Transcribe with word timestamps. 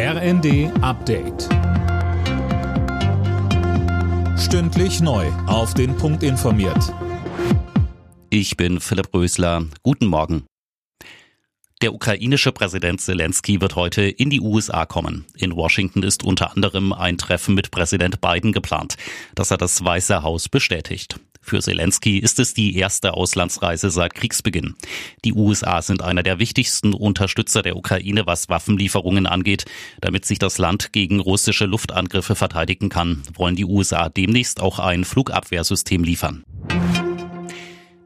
RND 0.00 0.70
Update. 0.80 1.48
Stündlich 4.38 5.00
neu. 5.00 5.26
Auf 5.48 5.74
den 5.74 5.96
Punkt 5.96 6.22
informiert. 6.22 6.94
Ich 8.30 8.56
bin 8.56 8.78
Philipp 8.78 9.12
Rösler. 9.12 9.64
Guten 9.82 10.06
Morgen. 10.06 10.44
Der 11.82 11.92
ukrainische 11.92 12.52
Präsident 12.52 13.00
Zelensky 13.00 13.60
wird 13.60 13.74
heute 13.74 14.02
in 14.02 14.30
die 14.30 14.40
USA 14.40 14.86
kommen. 14.86 15.26
In 15.34 15.56
Washington 15.56 16.04
ist 16.04 16.22
unter 16.22 16.52
anderem 16.54 16.92
ein 16.92 17.18
Treffen 17.18 17.56
mit 17.56 17.72
Präsident 17.72 18.20
Biden 18.20 18.52
geplant. 18.52 18.96
Das 19.34 19.50
hat 19.50 19.62
das 19.62 19.84
Weiße 19.84 20.22
Haus 20.22 20.48
bestätigt. 20.48 21.18
Für 21.48 21.62
Zelensky 21.62 22.18
ist 22.18 22.38
es 22.40 22.52
die 22.52 22.76
erste 22.76 23.14
Auslandsreise 23.14 23.88
seit 23.90 24.14
Kriegsbeginn. 24.14 24.74
Die 25.24 25.32
USA 25.32 25.80
sind 25.80 26.02
einer 26.02 26.22
der 26.22 26.38
wichtigsten 26.38 26.92
Unterstützer 26.92 27.62
der 27.62 27.74
Ukraine, 27.74 28.26
was 28.26 28.50
Waffenlieferungen 28.50 29.26
angeht. 29.26 29.64
Damit 30.02 30.26
sich 30.26 30.38
das 30.38 30.58
Land 30.58 30.92
gegen 30.92 31.20
russische 31.20 31.64
Luftangriffe 31.64 32.34
verteidigen 32.34 32.90
kann, 32.90 33.22
wollen 33.32 33.56
die 33.56 33.64
USA 33.64 34.10
demnächst 34.10 34.60
auch 34.60 34.78
ein 34.78 35.06
Flugabwehrsystem 35.06 36.04
liefern. 36.04 36.44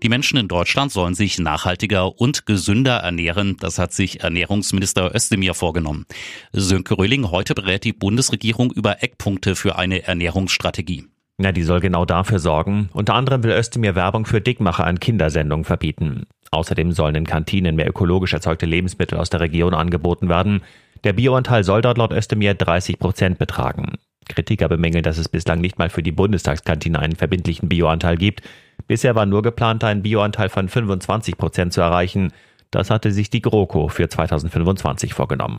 Die 0.04 0.08
Menschen 0.08 0.38
in 0.38 0.46
Deutschland 0.46 0.92
sollen 0.92 1.14
sich 1.14 1.40
nachhaltiger 1.40 2.20
und 2.20 2.46
gesünder 2.46 2.98
ernähren. 2.98 3.56
Das 3.58 3.78
hat 3.78 3.92
sich 3.92 4.20
Ernährungsminister 4.20 5.12
Özdemir 5.14 5.54
vorgenommen. 5.54 6.06
Sönke 6.52 6.96
Röhling 6.96 7.32
heute 7.32 7.54
berät 7.54 7.82
die 7.82 7.92
Bundesregierung 7.92 8.72
über 8.72 9.02
Eckpunkte 9.02 9.56
für 9.56 9.76
eine 9.76 10.04
Ernährungsstrategie. 10.04 11.06
Na, 11.42 11.50
die 11.50 11.64
soll 11.64 11.80
genau 11.80 12.04
dafür 12.04 12.38
sorgen. 12.38 12.88
Unter 12.92 13.14
anderem 13.14 13.42
will 13.42 13.50
Özdemir 13.50 13.96
Werbung 13.96 14.26
für 14.26 14.40
Dickmacher 14.40 14.86
an 14.86 15.00
Kindersendungen 15.00 15.64
verbieten. 15.64 16.26
Außerdem 16.52 16.92
sollen 16.92 17.16
in 17.16 17.26
Kantinen 17.26 17.74
mehr 17.74 17.88
ökologisch 17.88 18.32
erzeugte 18.32 18.64
Lebensmittel 18.64 19.18
aus 19.18 19.28
der 19.28 19.40
Region 19.40 19.74
angeboten 19.74 20.28
werden. 20.28 20.62
Der 21.02 21.14
Bioanteil 21.14 21.64
soll 21.64 21.82
dort 21.82 21.98
laut 21.98 22.12
Özdemir 22.12 22.54
30 22.54 23.00
Prozent 23.00 23.38
betragen. 23.38 23.94
Kritiker 24.28 24.68
bemängeln, 24.68 25.02
dass 25.02 25.18
es 25.18 25.28
bislang 25.28 25.60
nicht 25.60 25.80
mal 25.80 25.90
für 25.90 26.04
die 26.04 26.12
Bundestagskantine 26.12 27.00
einen 27.00 27.16
verbindlichen 27.16 27.68
Bioanteil 27.68 28.16
gibt. 28.16 28.42
Bisher 28.86 29.16
war 29.16 29.26
nur 29.26 29.42
geplant, 29.42 29.82
einen 29.82 30.02
Bioanteil 30.02 30.48
von 30.48 30.68
25 30.68 31.36
Prozent 31.36 31.72
zu 31.72 31.80
erreichen. 31.80 32.32
Das 32.70 32.88
hatte 32.88 33.10
sich 33.10 33.30
die 33.30 33.42
GroKo 33.42 33.88
für 33.88 34.08
2025 34.08 35.12
vorgenommen. 35.12 35.58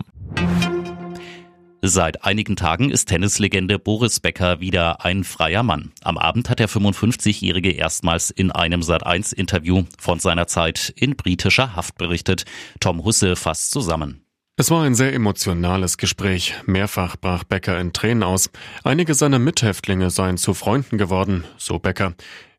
Seit 1.86 2.23
einigen 2.23 2.56
Tagen 2.56 2.92
ist 2.92 3.09
Tennislegende 3.09 3.78
Boris 3.78 4.22
Becker 4.22 4.62
wieder 4.62 5.03
ein 5.03 5.26
freier 5.26 5.64
Mann. 5.64 5.92
Am 6.02 6.17
Abend 6.17 6.50
hat 6.50 6.59
der 6.59 6.70
55-Jährige 6.70 7.72
erstmals 7.72 8.30
in 8.30 8.53
einem 8.53 8.80
Sat1-Interview 8.80 9.84
von 10.00 10.17
seiner 10.17 10.48
Zeit 10.48 10.94
in 10.95 11.17
britischer 11.17 11.76
Haft 11.76 11.98
berichtet. 11.98 12.45
Tom 12.80 13.04
Husse 13.04 13.36
fasst 13.36 13.72
zusammen. 13.72 14.23
Es 14.56 14.72
war 14.72 14.84
ein 14.84 14.95
sehr 14.95 15.14
emotionales 15.14 15.98
Gespräch. 15.98 16.56
Mehrfach 16.66 17.17
brach 17.17 17.44
Becker 17.44 17.78
in 17.78 17.92
Tränen 17.92 18.23
aus. 18.23 18.50
Einige 18.86 19.14
seiner 19.14 19.39
Mithäftlinge 19.39 20.09
seien 20.09 20.38
zu 20.38 20.54
Freunden 20.54 20.98
geworden, 20.98 21.44
so 21.58 21.80
Becker. 21.80 22.14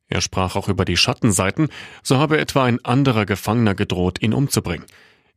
Er 0.07 0.21
sprach 0.21 0.55
auch 0.55 0.69
über 0.69 0.85
die 0.85 0.99
Schattenseiten, 0.99 1.71
so 2.03 2.19
habe 2.19 2.37
etwa 2.37 2.65
ein 2.65 2.85
anderer 2.85 3.25
Gefangener 3.25 3.75
gedroht, 3.75 4.21
ihn 4.21 4.35
umzubringen. 4.35 4.85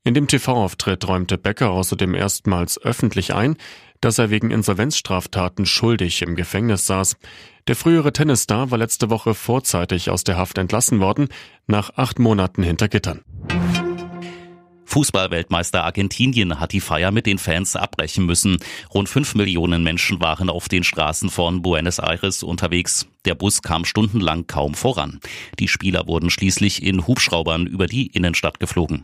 In 0.03 0.13
dem 0.13 0.27
TV-Auftritt 0.27 1.07
räumte 1.07 1.37
Becker 1.37 1.71
außerdem 1.71 2.13
erstmals 2.15 2.81
öffentlich 2.81 3.33
ein, 3.33 3.57
dass 4.01 4.17
er 4.17 4.29
wegen 4.29 4.51
Insolvenzstraftaten 4.51 5.65
schuldig 5.65 6.21
im 6.21 6.35
Gefängnis 6.35 6.85
saß. 6.85 7.17
Der 7.67 7.75
frühere 7.75 8.13
Tennisstar 8.13 8.71
war 8.71 8.77
letzte 8.77 9.09
Woche 9.09 9.33
vorzeitig 9.33 10.09
aus 10.09 10.23
der 10.23 10.37
Haft 10.37 10.57
entlassen 10.57 10.99
worden, 10.99 11.27
nach 11.65 11.91
acht 11.97 12.19
Monaten 12.19 12.63
hinter 12.63 12.87
Gittern. 12.87 13.21
Fußballweltmeister 14.85 15.83
Argentinien 15.83 16.59
hat 16.59 16.71
die 16.71 16.79
Feier 16.79 17.11
mit 17.11 17.25
den 17.25 17.37
Fans 17.37 17.75
abbrechen 17.75 18.25
müssen. 18.25 18.57
Rund 18.93 19.09
fünf 19.09 19.35
Millionen 19.35 19.83
Menschen 19.83 20.21
waren 20.21 20.49
auf 20.49 20.69
den 20.69 20.83
Straßen 20.83 21.29
von 21.29 21.61
Buenos 21.61 21.99
Aires 21.99 22.41
unterwegs. 22.41 23.05
Der 23.25 23.35
Bus 23.35 23.61
kam 23.61 23.83
stundenlang 23.83 24.47
kaum 24.47 24.73
voran. 24.73 25.19
Die 25.59 25.67
Spieler 25.67 26.07
wurden 26.07 26.29
schließlich 26.29 26.81
in 26.81 27.05
Hubschraubern 27.05 27.67
über 27.67 27.85
die 27.85 28.07
Innenstadt 28.07 28.59
geflogen. 28.59 29.03